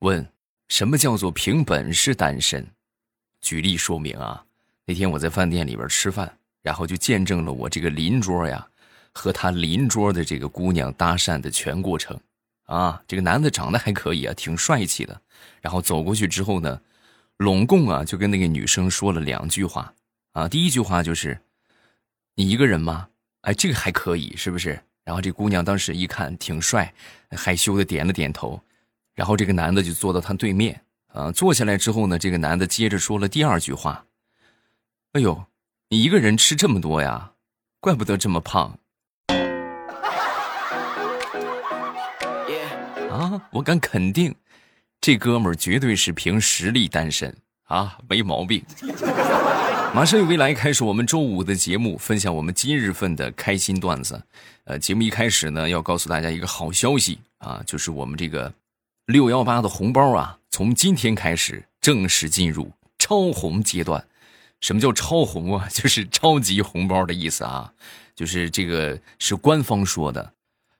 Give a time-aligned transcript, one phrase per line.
[0.00, 0.26] 问：
[0.68, 2.66] 什么叫做凭本事单身？
[3.42, 4.42] 举例说明啊。
[4.86, 8.66] 那天我在饭店里边吃饭，然后就见证了我这个邻桌呀
[9.12, 12.18] 和他邻桌的这个姑娘搭讪的全过程。
[12.64, 15.20] 啊，这个男的长得还可以啊，挺帅气的。
[15.60, 16.80] 然后走过去之后呢，
[17.36, 19.92] 拢共啊就跟那个女生说了两句话。
[20.32, 21.38] 啊，第一句话就是
[22.36, 23.08] ：“你一个人吗？”
[23.42, 24.82] 哎，这个还可以，是不是？
[25.04, 26.94] 然后这姑娘当时一看挺帅，
[27.30, 28.62] 害羞的点了点头。
[29.14, 30.80] 然后这个男的就坐到他对面，
[31.12, 34.06] 啊，坐下来之后呢，这个男的接着说了第二句话
[35.12, 35.44] ：“哎呦，
[35.88, 37.32] 你一个人吃这么多呀？
[37.80, 38.78] 怪不得这么胖。”
[43.10, 44.34] 啊，我敢肯定，
[45.00, 48.64] 这哥们儿绝对是凭实力单身啊，没毛病。
[49.92, 54.22] 马上有未来开始我们周五的节目，分享我们今日份的开心段子。
[54.64, 58.52] 呃，节目一开始呢，要告诉大家一个好消息啊，就是我们这个
[59.10, 64.06] 六幺八的红包啊，从今天开始正式进入超红阶段。
[64.60, 65.66] 什么叫超红啊？
[65.72, 67.72] 就是超级红包的意思啊，
[68.14, 70.32] 就是这个是官方说的，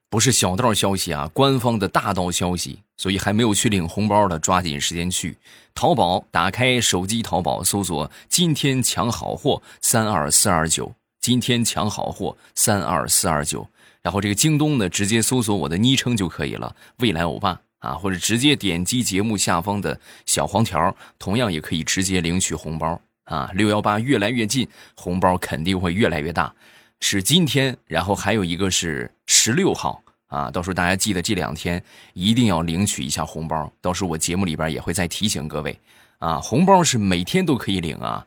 [0.09, 2.79] 不是小道消息啊，官方的大道消息。
[2.97, 5.37] 所以还没有去领红包的，抓紧时间去
[5.75, 13.67] 淘宝，打开手机淘宝，搜索“今天抢好货三二四二九”，今天抢好货三二四二九。
[14.03, 23.51] 然后这个京东呢，直接搜索我的昵称就可以了，未来欧巴啊，或者直接点击节目下方的小黄条，同样也可以直接领取红包啊。
[23.55, 26.55] 六幺八越来越近，红包肯定会越来越大。
[27.01, 30.03] 是今天，然后还有一个是十六号。
[30.29, 33.69] 啊，到时候大家记得这两天一定要领取一下红包。
[33.81, 35.77] 到时候我节目里边也会再提醒各位，
[36.21, 38.25] 啊，红包是每天都可以领啊。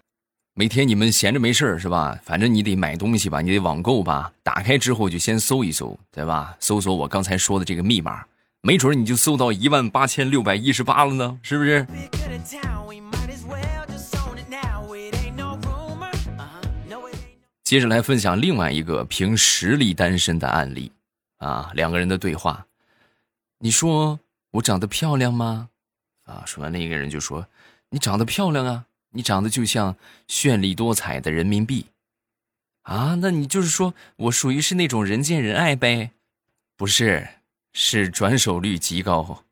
[0.53, 2.19] 每天你们闲着没事是吧？
[2.21, 4.33] 反正你得买东西吧，你得网购吧。
[4.43, 6.53] 打开之后就先搜一搜，对吧？
[6.59, 8.25] 搜索我刚才说的这个密码，
[8.65, 11.85] 没准你就搜到一万八千六百一十八了呢，是不是？
[17.65, 20.93] 接着来分享另外一个凭实力单身的案例。
[21.39, 22.65] 啊，两个人的对话，
[23.59, 24.17] 你说
[24.51, 25.67] 我长得漂亮吗？
[26.23, 27.45] 啊，说完那个人就说，
[27.89, 29.97] 你长得漂亮啊，你长得就像
[30.29, 31.87] 绚丽多彩的人民币，
[32.83, 36.11] 啊，那你就是说我属于是那种人见人爱呗？
[36.77, 37.27] 不是，
[37.73, 39.43] 是转手率极高。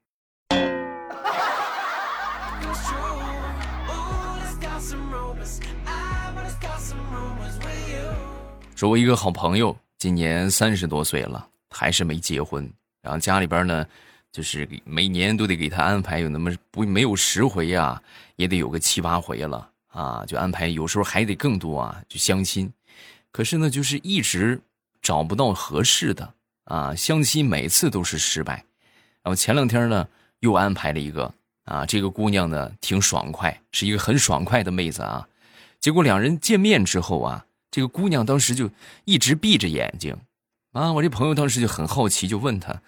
[8.75, 11.47] 说，我一个好朋友今年三十多岁了。
[11.73, 12.69] 还是没结婚，
[13.01, 13.87] 然后家里边呢，
[14.29, 17.99] 就是每年都得给他安排有那么不没有十回呀，
[18.35, 22.69] 也得有个七八回了啊，就安排有时候还得更多啊，就相亲。
[23.31, 24.59] 可是呢，就是一直
[25.01, 26.33] 找不到合适的
[26.71, 28.63] 啊，相亲每次都是失败。
[29.23, 30.07] 然后前两天呢，
[30.39, 31.33] 又安排了一个
[31.65, 35.27] 啊，这个姑娘呢挺爽快，是一个很爽快的妹子啊。
[35.79, 38.69] 结果两人见面之后啊，这个姑娘当时就
[39.03, 40.15] 一直闭着眼睛。
[40.73, 40.93] 啊！
[40.93, 42.81] 我这朋友当时就很好奇，就问他：“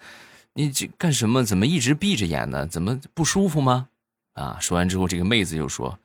[0.54, 1.44] 你这干什么？
[1.44, 2.66] 怎么一直闭着眼呢？
[2.66, 3.88] 怎么不舒服吗？”
[4.32, 4.56] 啊！
[4.58, 5.98] 说完之后，这个妹子就说：“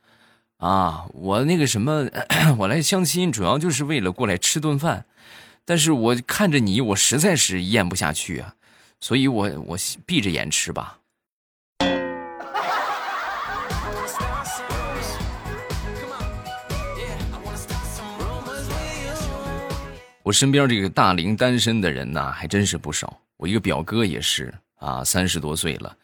[0.60, 2.06] 啊，我那个什么，
[2.58, 5.06] 我来相亲主要就是为了过来吃顿饭，
[5.70, 8.56] 但是我看着你，我实在是咽不下去啊，
[9.00, 10.98] 所以我我闭着眼吃吧。
[20.24, 23.16] ”我身边这个大龄单身的人呢，还真是不少。
[23.36, 25.96] 我一个表哥也是啊，三十多岁了，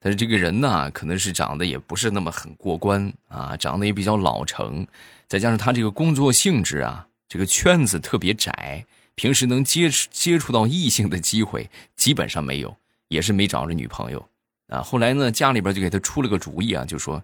[0.00, 4.84] 但是这个人呢，可能是长得也不是那么很过关啊，长得也比较老成，
[5.28, 12.76] 再加上他这个工作性质啊，这个圈子特别窄，平时能接触接触到异性的机会基本上没有，
[13.08, 14.28] 也是没找着女朋友
[14.68, 14.80] 啊。
[14.80, 17.22] 后来呢，家里边就给他出了个主意啊，就说：“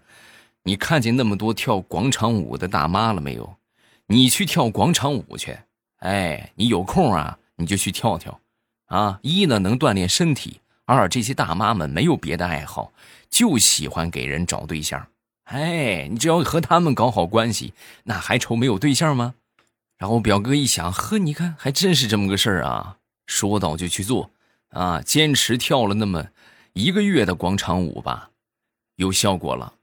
[0.64, 3.56] 你看见那么多跳广场舞的大妈了没有？
[4.06, 5.56] 你去跳广场舞去。”
[6.00, 8.40] 哎，你有空啊，你就去跳跳，
[8.86, 12.92] 啊，一呢能锻炼身体，二这些大妈们没有别的爱好，
[13.28, 15.08] 就喜欢给人找对象。
[15.46, 17.72] 哎，你只要和他们搞好关系，
[18.04, 19.34] 那还愁没有对象吗？
[19.98, 24.30] 然后表哥一想，呵，你看还真是这么个事儿啊，说到就去做，
[24.70, 26.28] 啊，坚持跳了那么
[26.72, 28.30] 一个月的广场舞吧，
[28.94, 29.74] 有效果了，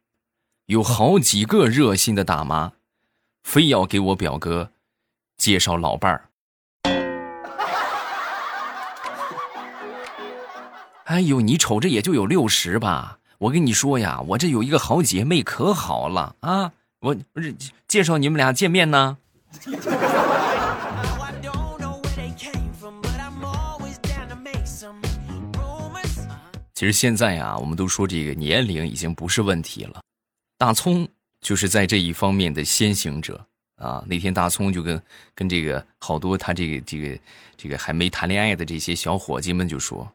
[0.67, 2.71] 有好几个热心的大妈，
[3.43, 4.71] 非要给我表哥。
[5.35, 6.29] 介绍老伴儿。
[11.03, 13.19] 哎呦，你瞅着也就有六十吧？
[13.39, 16.71] 我跟你说呀，我这有一个好姐妹，可好了啊！
[17.01, 17.17] 我
[17.85, 19.17] 介绍你们俩见面呢。
[26.73, 30.01] 其实现在啊，我们都说这个年龄已经不是问题了。
[30.57, 31.07] 大葱
[31.39, 33.45] 就是在这一方面的先行者
[33.77, 34.03] 啊。
[34.05, 35.01] 那天大葱就跟
[35.33, 37.19] 跟这个好多他这个这个
[37.55, 40.11] 这个还没谈恋爱的这些小伙计们就说：“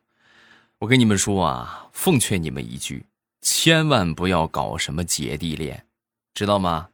[0.78, 3.06] 我跟你们说啊，奉劝你们一句，
[3.40, 5.84] 千万不要搞什么姐弟恋，
[6.34, 6.88] 知道吗？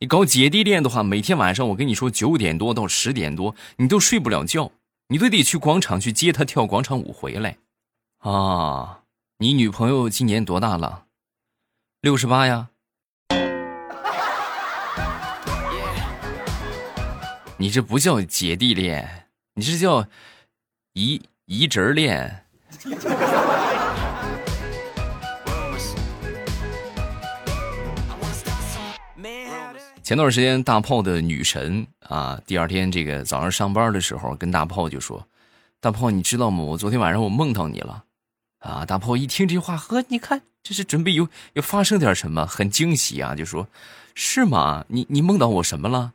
[0.00, 4.70] 你搞姐弟恋的话，每天晚上我跟你说九点多到十点多，你都睡不了觉，
[5.08, 7.56] 你都得去广场去接他跳广场舞回来
[8.18, 9.00] 啊。”
[9.40, 11.06] 你女朋友今年多大了？
[12.00, 12.68] 六十八呀。
[17.56, 20.06] 你这不叫姐弟恋，你这叫
[20.92, 22.44] 姨姨侄恋。
[30.08, 35.28] 前段时间大炮的女神啊，第二天这个早上上班的时候，跟大炮就说
[35.80, 36.64] ：“大炮，你知道吗？
[36.64, 38.04] 我昨天晚上我梦到你了。”
[38.60, 38.86] 啊！
[38.86, 43.34] 大炮一听这话，呵，你看这是准备有要发生点什么，很惊喜啊！
[43.34, 43.68] 就说
[44.16, 44.86] ：“是吗？
[44.88, 46.14] 你你梦到我什么了？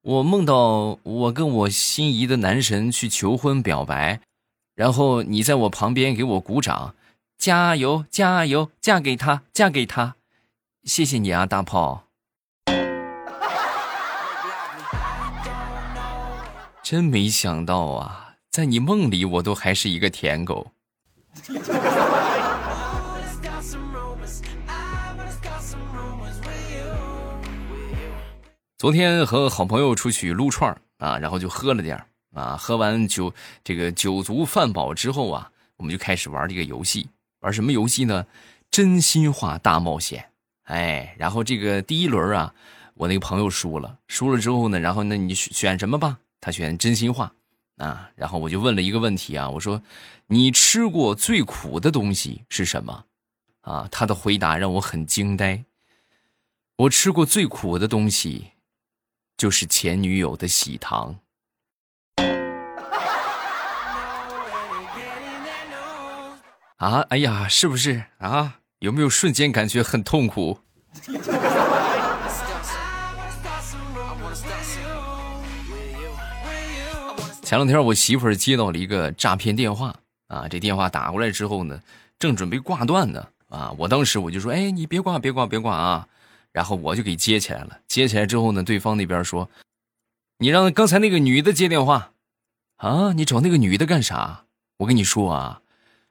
[0.00, 4.22] 我梦到我跟我心仪的男神去求婚表白，
[4.74, 6.94] 然后你在我旁边给我鼓掌，
[7.36, 10.16] 加油加油，嫁给他嫁给他，
[10.84, 12.06] 谢谢你啊，大炮！
[16.84, 20.70] 真没想到啊，在你梦里我都还是一个舔狗。
[28.76, 31.98] ”昨天和好朋友出去撸串啊，然后就喝了点
[32.34, 33.32] 啊，喝完酒
[33.64, 37.08] 这个酒足饭饱之后啊，我们就开始玩这个游戏。
[37.40, 38.26] 玩什么游戏呢？
[38.70, 40.26] 真心话大冒险。
[40.64, 42.52] 哎，然后这个第一轮啊，
[42.92, 46.18] 我那个朋友输了，输了之后呢，然后那你选什么吧？
[46.44, 47.32] 他选真心话。
[47.78, 49.82] 啊，然后我就问了一个问题啊，我说
[50.28, 53.06] ：“你吃过最苦的东西是什么？”
[53.62, 55.64] 啊，他的回答让我很惊呆。
[56.76, 58.52] 我吃过最苦的东西，
[59.38, 61.18] 就是前女友的喜糖。
[66.76, 68.60] 啊，哎呀，是不是啊？
[68.80, 70.60] 有没有瞬间感觉很痛苦？
[77.54, 79.94] 前两天我媳妇接到了一个诈骗电话
[80.26, 81.80] 啊，这电话打过来之后呢，
[82.18, 86.08] 正准备挂断呢啊，我当时我就说，哎，你别挂，别挂，别挂啊，
[86.50, 87.78] 然后我就给接起来了。
[87.86, 89.48] 接起来之后呢，对方那边说，
[90.38, 92.10] 你让刚才那个女的接电话，
[92.78, 94.46] 啊，你找那个女的干啥？
[94.78, 95.62] 我跟你说啊，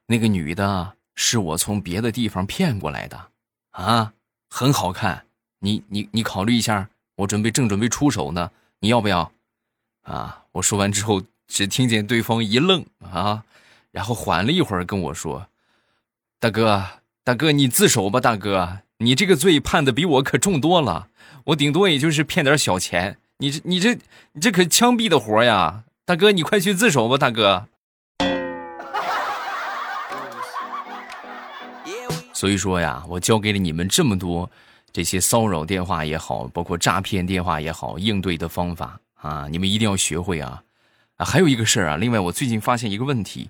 [0.06, 3.28] 那个女的是我从别的地方骗过来的，
[3.72, 4.14] 啊，
[4.48, 5.26] 很好看，
[5.58, 8.50] 你你你考虑一下，我准备正准备出手呢，
[8.80, 9.30] 你要不要？
[10.04, 10.42] 啊！
[10.52, 13.44] 我说完之后，只听见对方一愣啊，
[13.90, 15.48] 然后缓了一会儿跟我说
[16.40, 16.84] ：“大哥，
[17.22, 21.08] 大哥，你自首吧，大哥，你这个罪判的比我可重多了，
[21.44, 23.94] 我顶多也就是骗点小钱，你这你这
[24.32, 27.66] 你这可枪毙的活呀，大哥，你快去自首吧，大哥。”
[32.32, 34.50] 所以说呀，我教给了你们这么多
[34.92, 39.00] 这些骚扰电话也好，包括诈骗电话也好，应对的方法。
[39.14, 40.62] 啊，你们一定要学会啊！
[41.16, 43.48] 啊，还有一个事儿啊，另外我最近发现一个问题，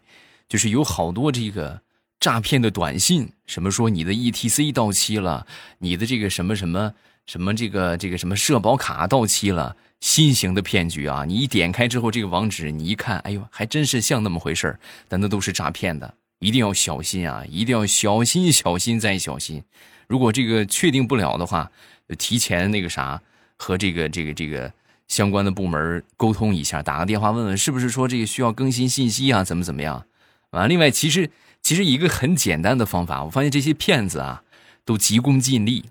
[0.48, 1.80] 就是有好多这个
[2.20, 5.46] 诈骗的短信，什么说你的 E T C 到期了，
[5.78, 6.92] 你的这个什么什么
[7.24, 11.24] 什么这个这个什么社保卡到期了，新型的骗局啊！
[11.24, 17.42] 你一点开之后，这个网址你一看，哎呦，还真是像那么回事儿，但那都是诈骗的，一定要小心啊！
[17.48, 19.62] 一定要小心，小心再小心。
[20.06, 21.70] 如果这个确定不了的话，
[22.18, 23.22] 提前那个啥
[23.56, 24.70] 和这个这个这个。
[25.08, 29.44] 相关的部门沟通一下，打个电话问问是不是说这个需要更新信息啊？
[29.44, 30.06] 怎么怎么样？
[30.50, 31.30] 啊，另外其实
[31.62, 34.42] 其实一个很简单的方法，我发现这些骗子啊
[34.84, 35.84] 都急功近利，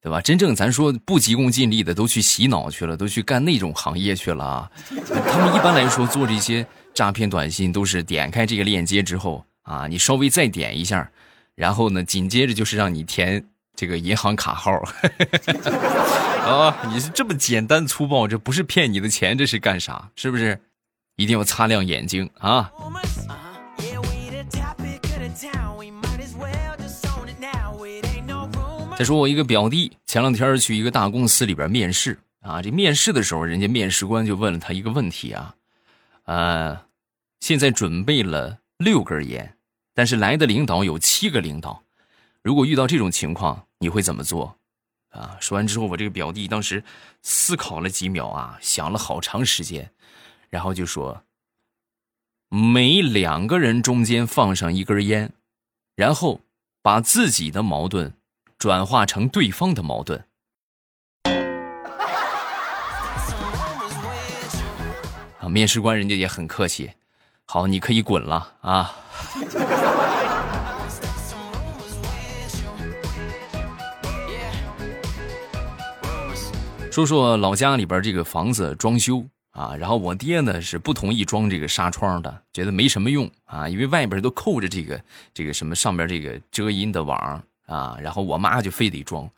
[0.00, 0.20] 对吧？
[0.22, 4.70] 真正咱说不急功近利的都去洗脑去了，都去干那种行业去了啊。
[5.26, 11.10] 他们一般来说做这些诈骗短信都是点开这个链接之后啊，你稍微再点一下，
[11.54, 13.44] 然后呢紧接着就是让你填。
[13.78, 14.72] 这个银行卡号
[16.42, 20.10] 啊， 你是这么简单粗暴，这不是骗你的钱，这是干啥？
[20.16, 20.60] 是不是？
[21.14, 22.72] 一定要擦亮眼睛啊！
[28.98, 35.54] 再说我一个表弟，前两天去一个大公司里边面试啊，这面试的时候，人家面试官就问了他一个问题啊，
[36.24, 36.80] 呃，
[37.38, 39.54] 现在准备了六根烟，
[39.94, 41.84] 但是来的领导有七个领导。
[42.42, 44.56] 如果遇到这种情况，你会怎么做？
[45.10, 45.38] 啊！
[45.40, 46.84] 说完之后，我这个表弟当时
[47.22, 49.90] 思考了几秒啊，想了好长时间，
[50.50, 51.24] 然后就说：
[52.50, 55.32] 每两个人中间放上一根烟，
[55.96, 56.42] 然后
[56.82, 58.12] 把自己的矛盾
[58.58, 60.22] 转化成对方的矛盾。
[65.40, 66.92] 啊，面试官人家也很客气，
[67.46, 68.94] 好，你可以滚了啊。
[76.98, 85.00] 说说老家里边这个房子装修啊，然后我爹呢是不同意装这个纱窗的，觉得没什么用啊，因为外边都扣着这个
[85.32, 89.30] 这个什么上边这个遮阴的网啊，然后我妈就非得装，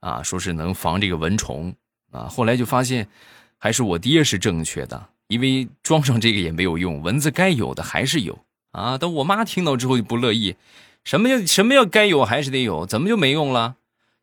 [0.00, 1.74] 啊，说是能防这个蚊虫
[2.10, 3.08] 啊，后来就发现
[3.56, 8.38] 还是我爹是正确的，因为装上这个也没有用，蚊子该有的还是有
[8.72, 8.98] 啊。
[8.98, 10.56] 但我妈听到之后就不乐意，
[11.02, 13.76] 什么叫什么叫该有还是得有，怎么就没用了？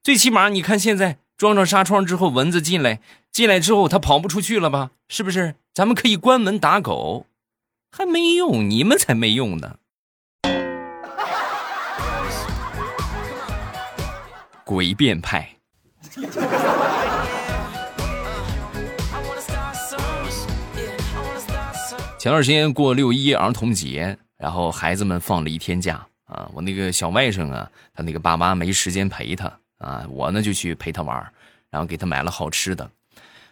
[0.04, 1.18] 最起码你看现在。
[1.44, 4.92] 装上纱窗之后，蚊子进来，进来之后它跑不出去了吧？
[5.10, 5.56] 是不是？
[5.74, 7.26] 咱们可以关门打狗，
[7.92, 9.76] 还没用，你们才没用呢。
[14.64, 15.50] 诡辩派。
[22.18, 29.60] 前段时间过六一儿童节，然后孩子们放了一天假啊，我那个小外甥啊，他那个爸妈没时间陪他。
[29.84, 31.32] 啊，我呢就去陪他玩，
[31.70, 32.90] 然后给他买了好吃的，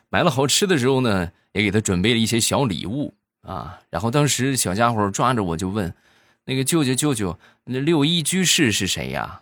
[0.10, 3.78] 买了好吃的时候呢，也给他准备了一些小礼物啊。
[3.90, 5.94] 然后当时小家伙抓着我就问
[6.46, 9.42] ：“那个舅舅舅舅，那六一居士是谁呀？”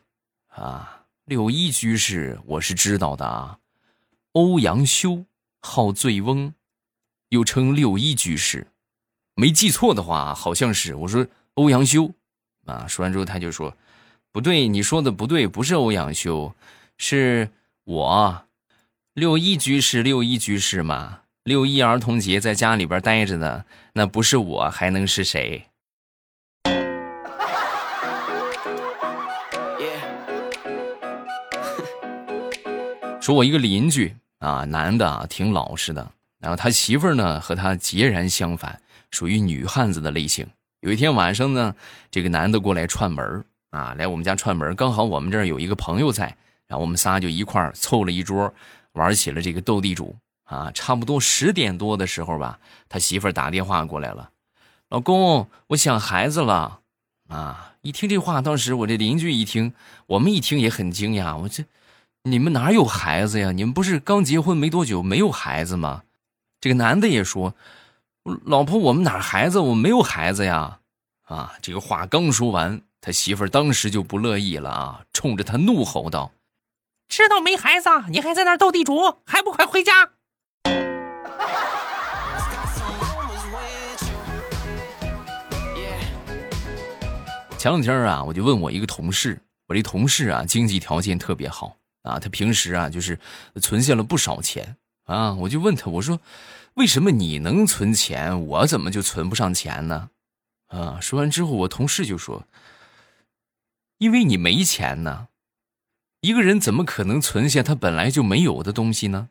[0.50, 3.60] 啊，六一居士我是知道的啊，
[4.32, 5.24] 欧阳修
[5.62, 6.52] 号醉翁，
[7.30, 8.66] 又称六一居士，
[9.36, 10.96] 没记错的话好像是。
[10.96, 12.12] 我说欧阳修，
[12.66, 13.78] 啊，说完之后他就说
[14.34, 16.52] ：“不对，你说的不对，不是欧阳修。”
[17.02, 17.50] 是
[17.86, 18.44] 我，
[19.14, 21.22] 六一居士，六一居士嘛。
[21.46, 23.64] 六一儿童节在家里边待着呢，
[23.94, 25.66] 那不是我还能是谁？
[33.22, 36.12] 说，我一个邻居啊，男的啊，挺老实的。
[36.42, 40.46] 然后他媳妇儿呢，和他截然相反，属于女汉子的类型。
[40.82, 41.74] 有一天晚上呢，
[42.12, 46.36] 这个男的过来串门啊，来我们家串门刚好我们这儿有一个朋友在。
[46.70, 48.54] 然后我们仨就一块儿凑了一桌，
[48.94, 50.72] 玩起了这个斗地主啊。
[50.72, 54.30] 差不多十点多的时候吧，他媳妇儿打电话过来了
[54.88, 56.80] ：“老公，我想孩子了。”
[57.28, 59.74] 啊，一听这话，当时我这邻居一听，
[60.06, 61.36] 我们一听也很惊讶。
[61.38, 61.66] 我这，
[62.24, 63.52] 你们哪有孩子呀？
[63.52, 66.04] 你们不是刚结婚没多久，没有孩子吗？
[66.62, 67.56] 这个男的也说
[68.46, 69.60] ：“老婆，我们哪孩子？
[69.60, 70.80] 我没有孩子呀。”
[71.26, 76.32] 啊，这个话刚说完，他媳妇儿当时就不乐意了啊，冲着他怒吼道。
[77.10, 80.12] 知道没孩子，你还在那斗地主，还不快回家！
[87.58, 93.20] 前两天啊，我就问我一个同事，我这同事啊，经济条件特别好啊，他平时啊就是
[93.60, 96.22] 存下了不少钱啊，我就问他，我说，
[96.76, 100.12] 为什么你能存钱，我怎么就存不上钱呢？
[100.68, 102.46] 啊，说完之后，我同事就说，
[103.98, 105.29] 因为你没钱呢。
[106.22, 109.30] 一个人怎么可能存下他本来就没有的东西呢？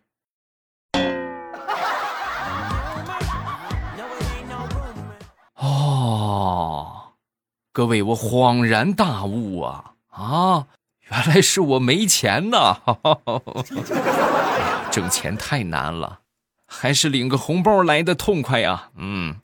[5.57, 7.13] 哦，
[7.73, 10.67] 各位，我恍然大悟啊啊！
[11.11, 12.81] 原来是我没钱呐！
[14.91, 16.21] 挣钱太难了，
[16.65, 18.89] 还是领个红包来的痛快呀！
[18.97, 19.43] 嗯，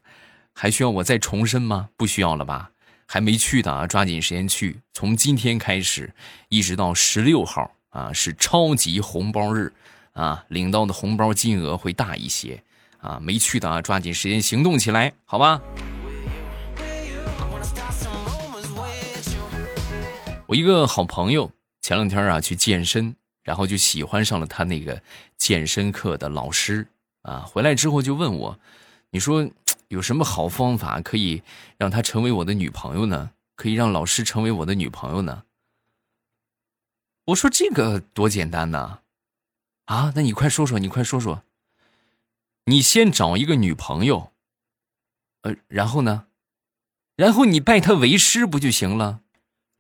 [0.54, 1.90] 还需要我再重申吗？
[1.98, 2.70] 不需要了吧？
[3.06, 4.80] 还没去的啊，抓紧时间去！
[4.92, 6.12] 从今天开始，
[6.48, 9.72] 一直到十六号啊，是超级红包日
[10.12, 12.62] 啊，领到的红包金额会大一些
[12.98, 13.20] 啊。
[13.20, 15.60] 没去的啊，抓紧时间行动起来，好吧？
[20.46, 21.50] 我一个好朋友
[21.82, 25.00] 前两天啊去健身，然后就喜欢上了他那个
[25.36, 26.86] 健身课的老师
[27.22, 28.58] 啊，回来之后就问我，
[29.10, 29.48] 你说？
[29.94, 31.42] 有什么好方法可以
[31.78, 33.30] 让她成为我的女朋友呢？
[33.56, 35.44] 可以让老师成为我的女朋友呢？
[37.26, 38.98] 我说这个多简单呐！
[39.84, 41.44] 啊，那你快说说，你快说说。
[42.64, 44.32] 你先找一个女朋友，
[45.42, 46.26] 呃，然后呢？
[47.14, 49.20] 然后你拜她为师不就行了？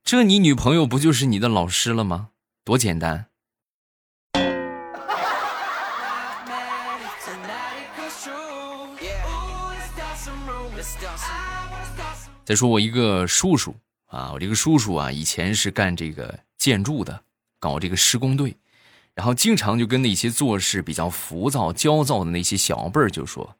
[0.04, 2.30] 这你女朋友不就是你的老师了吗？
[2.62, 3.26] 多简单！
[12.44, 13.74] 再说我一个叔叔
[14.06, 17.22] 啊，我这个叔叔啊，以前是干这个建筑的，
[17.58, 18.54] 搞这个施工队，
[19.14, 23.56] 然后经常就跟那些做事比较浮躁、焦躁的那些小辈儿就说：“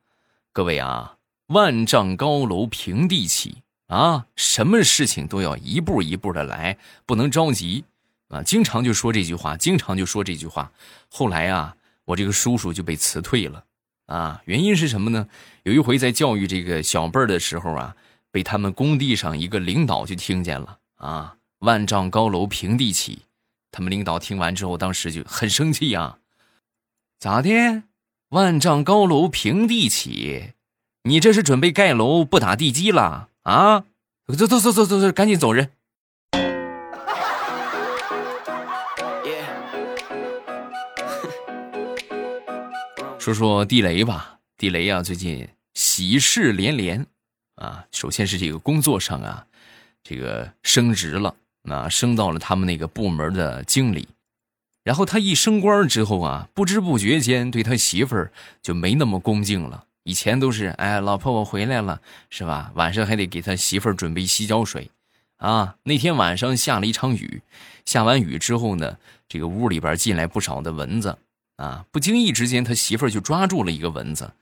[0.52, 1.16] 各位啊，
[1.46, 6.76] 万丈高楼平地起，啊，什么事情都要一步一步的来，
[7.06, 7.84] 不能着急
[8.28, 8.42] 啊。
[8.42, 10.70] 经常就说这句话，经常就说这句话。
[11.08, 13.64] 后来啊，我这个叔叔就被辞退了
[14.06, 14.42] 啊。
[14.44, 15.28] 原因是什么呢？
[15.62, 17.96] 有一回在教育这个小辈儿的时候啊，
[18.30, 21.37] 被他们工地上一个领导就听见了啊。
[21.61, 23.23] 万丈高楼平地起，
[23.70, 26.18] 他们领导听完之后，当时就很生气啊。
[27.18, 27.84] 咋的？
[28.30, 30.54] 万丈高楼平地起，
[31.04, 33.84] 你这是准备盖楼不打地基了啊？
[34.26, 35.70] 走走走走走走，赶紧走人！
[43.24, 47.06] 说说地雷吧，地雷啊，最近喜事连连
[47.54, 47.86] 啊。
[47.90, 49.46] 首先是这个工作上啊，
[50.02, 54.08] 这个升职了，啊，升到了他们那个部门的经理。
[54.82, 59.86] 然后他一升官之后啊，不知不觉间对他媳妇儿就没那么恭敬了。
[60.02, 62.72] 以前都是哎，老婆我回来了，是吧？
[62.74, 64.90] 晚上还得给他媳妇儿准备洗脚水，
[65.38, 65.76] 啊。
[65.84, 67.40] 那天晚上下了一场雨，
[67.86, 71.16] 下完雨之后呢，这个屋里边进来不少的蚊子，
[71.56, 74.32] 啊，不经意之间他媳妇儿就抓住了一个蚊子，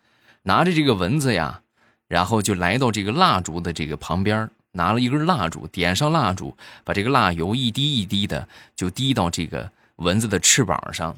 [0.42, 1.62] 拿着这个蚊子呀，
[2.08, 9.72] 然后就来到这个蜡烛的这个旁边，拿了一根蜡烛，点上蜡烛，把这个蜡油一滴一滴的就滴到这个。
[9.96, 11.16] 蚊子的翅膀上，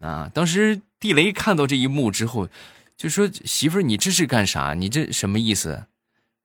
[0.00, 0.28] 啊！
[0.34, 2.48] 当时地雷看到这一幕之后，
[2.96, 4.74] 就说：“媳妇儿，你这是干啥？
[4.74, 5.84] 你这什么意思？”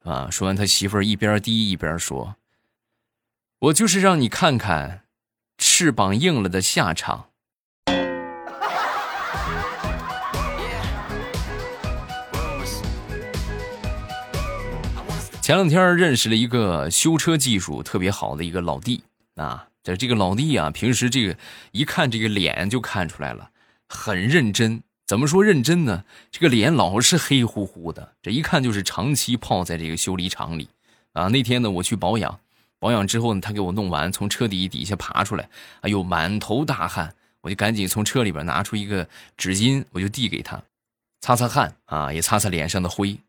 [0.04, 0.30] 啊！
[0.30, 2.36] 说完，他媳妇儿一边滴一边说
[3.58, 5.06] ：“我就是让你看看
[5.58, 7.30] 翅膀硬了的下场。”
[15.52, 19.04] 前两天认识了一个修车技术特别好的一个老弟
[19.36, 19.68] 啊。
[19.84, 21.36] 这这个老弟啊，平时这个
[21.74, 23.50] 一看这个脸就看出来了，
[23.90, 24.82] 很认真。
[25.06, 26.06] 怎么说认真呢？
[26.32, 30.70] 这个脸老是黑乎乎的，这一看就是长期泡在这个修理厂里。
[31.12, 32.40] 啊，那天呢我去保养，
[32.80, 35.50] 保养之后呢，他给我弄完，从车底底下爬出来，
[35.82, 39.06] 哎呦满头大汗，我就赶紧从车里边拿出一个
[39.36, 40.64] 纸巾，我就递给他，
[41.20, 43.20] 擦擦汗啊，也擦擦脸上的灰。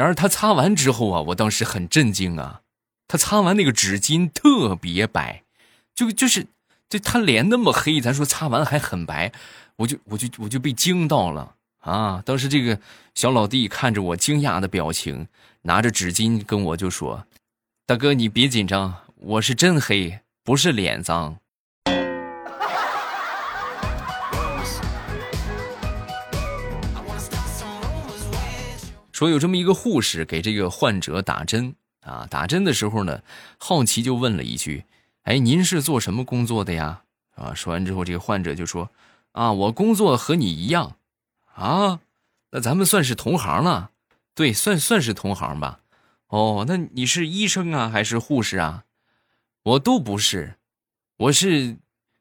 [0.00, 2.62] 然而他擦完之后啊，我当时很震惊啊，
[3.06, 5.42] 他擦完那个纸巾特别白。
[5.94, 6.46] 就就是，
[6.88, 9.30] 就他脸那么黑，咱说擦完还很白，
[9.76, 12.22] 我就我就我就被惊到了啊！
[12.24, 12.80] 当时这个
[13.14, 15.28] 小老弟看着我惊讶的表情，
[15.64, 17.26] 拿着纸巾跟我就说
[17.84, 21.36] ：“大哥，你别紧张，我是真黑，不是脸脏。”
[29.20, 33.22] 说有这么一个护士给这个患者打针啊，打针的时候呢，
[33.58, 34.86] 好奇就问了一句。
[35.24, 37.02] 哎，您是做什么工作的呀？
[37.34, 38.90] 啊，说完之后，这个患者就说
[39.32, 40.96] ：“啊，我工作和你一样，
[41.52, 42.00] 啊，
[42.52, 43.90] 那咱们算是同行了，
[44.34, 45.80] 对，算算是同行吧。
[46.28, 48.84] 哦，那你是医生啊，还是护士啊？
[49.64, 50.54] 我都不是，
[51.18, 51.76] 我是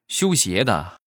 [0.10, 0.99] 修鞋的。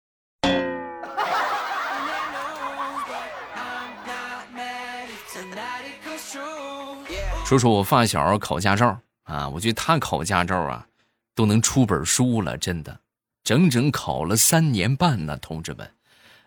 [7.53, 10.87] 说说我发小考驾照啊，我觉得他考驾照啊。”
[11.35, 13.01] 都能出本书了，真的，
[13.43, 15.91] 整整考了三年半呢，同志们，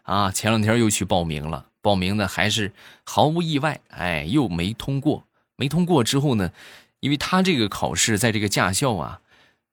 [0.03, 2.71] 啊，前两天又去报名了，报名呢还是
[3.03, 6.51] 毫无意外，哎，又没通过，没通过之后呢，
[6.99, 9.21] 因为他这个考试在这个驾校啊，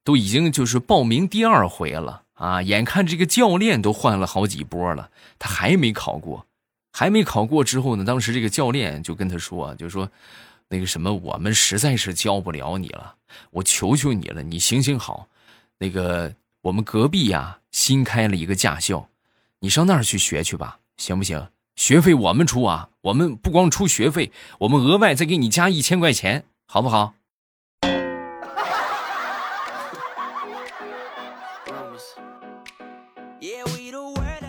[0.02, 6.46] 都已经就是报名第二回了啊，眼看这个教练都换了好几波了，他还没考过，
[6.90, 10.10] 还没考过之后呢，当时这个教练就跟他说，就说。
[10.72, 13.16] 那个什么，我们实在是教不了你了，
[13.50, 15.28] 我求求你了，你行行好。
[15.76, 19.06] 那个我们隔壁呀新开了一个驾校，
[19.58, 21.46] 你上那儿去学去吧，行不行？
[21.76, 27.12] 学费我们出啊，我们不光出学费，我们额外再给你加一千块钱，好不好？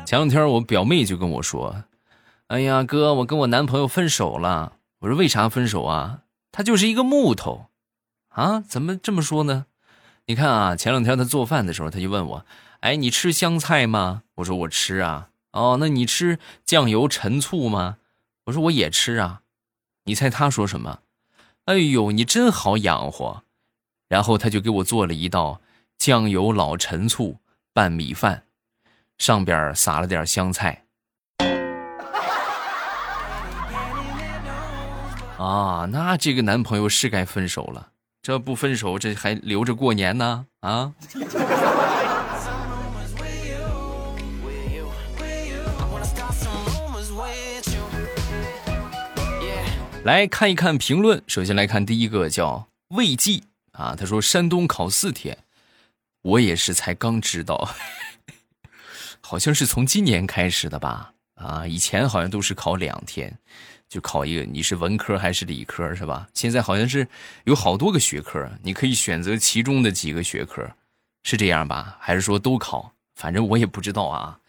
[0.05, 1.83] 前两天我表妹就跟我说
[2.47, 6.21] ：“哎呀，哥，我跟我男朋友分手了。”我说为啥分手啊？
[6.53, 7.67] 他就是一个木头，
[8.29, 8.61] 啊？
[8.61, 9.65] 怎么这么说呢？
[10.27, 12.45] 你看啊，前两天他做饭的时候，他就问我
[12.79, 17.97] ：“哎，你吃香菜吗？”我说：“我吃啊。”哦，那你吃酱油陈醋吗？
[18.45, 19.41] 我说：“我也吃啊。”
[20.05, 21.01] 你猜他说什么？
[21.65, 23.43] 哎呦，你真好养活。
[24.07, 25.59] 然后他就给我做了一道
[25.97, 27.39] 酱油老陈醋
[27.73, 28.45] 拌米饭，
[29.17, 30.82] 上边撒了点香菜。
[35.43, 37.89] 啊，那这个男朋友是该分手了。
[38.21, 40.45] 这不分手，这还留着过年呢？
[40.61, 40.93] 啊！
[50.05, 51.21] 来看一看评论。
[51.27, 55.37] 首先来看第一个，叫魏记啊，他说山东考四天，
[56.21, 57.69] 我也是才刚知道，
[59.19, 61.11] 好像是从今年开始的吧？
[61.35, 63.37] 啊，以前好像都是考两天，
[63.93, 66.27] 就考一个你是文科还是理科是吧？
[66.33, 67.07] 现在好像是
[67.43, 70.67] 有好多个学科，你可以选择其中的几个学科，
[71.21, 71.95] 是这样吧？
[71.99, 72.91] 还是说都考？
[73.13, 74.39] 反正我也不知道啊。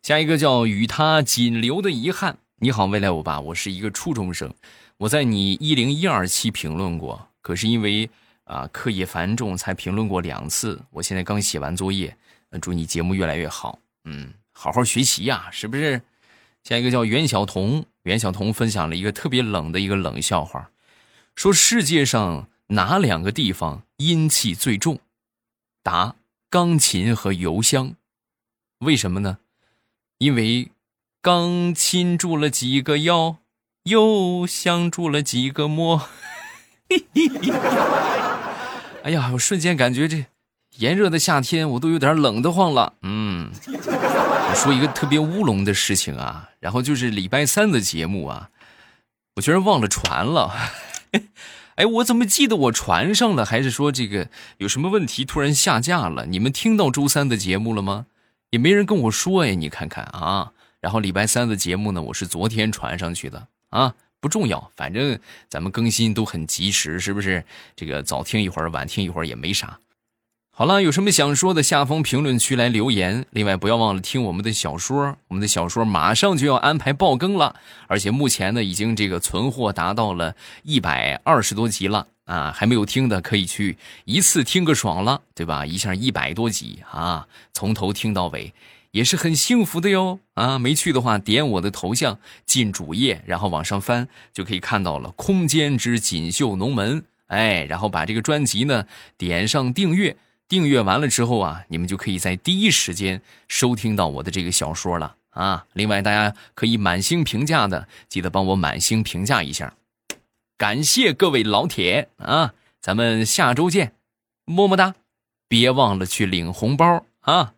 [0.00, 2.38] 下一个叫与他仅留的遗憾。
[2.58, 4.50] 你好，未来欧巴，我是一个初中生，
[4.96, 8.08] 我在你一零一二期评论过，可是因为
[8.44, 10.80] 啊课业繁重，才评论过两次。
[10.90, 12.16] 我现在刚写完作业，
[12.62, 16.00] 祝你节目越来越好，嗯，好好学习呀，是不是？
[16.64, 20.70] 下一个叫袁晓彤，袁晓彤分享了一个特别冷的一个冷笑话，
[21.34, 25.00] 说世界上哪两个地方阴气最重？
[25.82, 26.14] 答：
[26.48, 27.94] 钢琴和邮箱。
[28.78, 29.38] 为什么呢？
[30.18, 30.70] 因为，
[31.20, 33.38] 刚亲住了几个腰，
[33.82, 36.08] 又相住了几个魔。
[39.02, 40.26] 哎呀，我瞬间感觉这
[40.76, 42.94] 炎热的夏天，我都有点冷得慌了。
[43.02, 43.50] 嗯，
[44.56, 48.50] 说一个特别乌龙的事情啊，然后就是礼拜三的节目啊，
[49.36, 50.52] 我居然忘了传了。
[51.76, 53.44] 哎，我怎么记得我传上了？
[53.44, 56.26] 还是说这个有什么问题突然下架了？
[56.26, 58.06] 你们听到周三的节目了吗？
[58.50, 67.44] 也没人跟我说哎，你看看啊，然后礼拜三的节目呢，我是昨天传上去的啊，不重要，反正咱们更新都很及时，是不是？
[67.76, 69.78] 这个早听一会儿，晚听一会儿也没啥。
[70.58, 73.26] 好了，有什么想说的，下方评论区来留言。
[73.28, 77.56] 另外，不要忘了听我们的小说，我们的小说马上就要安排爆更了，
[77.88, 82.50] 而且目前呢，已经这个存货达到了一百二十多集了啊！
[82.56, 85.66] 还没有听的可以去一次听个爽了，对吧？
[85.66, 88.54] 一下一百多集啊，从头听到尾，
[88.92, 90.58] 也是很幸福的哟啊！
[90.58, 98.86] 没去的话，点我的头像进主页，然后往上翻就可以看到了《空间之锦绣龙门》哎，然后把这个专辑呢
[99.18, 100.16] 点上订阅。
[100.48, 105.66] 订阅完了之后啊，你们就可以在第一时间收听到我的这个小说了啊！
[105.72, 109.74] 另外，大家可以满星评价的，记得帮我满星评价一下，
[110.56, 112.54] 感谢各位老铁啊！
[112.80, 113.94] 咱们下周见，
[114.44, 114.94] 么么哒！
[115.48, 117.54] 别忘了去领红包啊！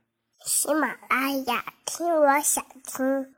[0.46, 3.34] 喜马拉雅听，我想听。